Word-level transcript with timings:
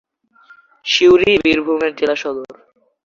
সিউড়ি 0.85 1.31
বীরভূমের 1.43 1.91
জেলাসদর। 1.99 2.55